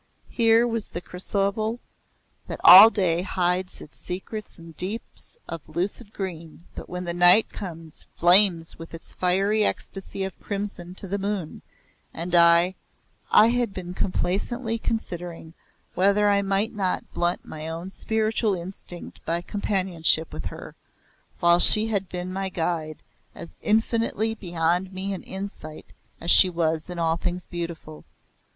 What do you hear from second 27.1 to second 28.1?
things beautiful.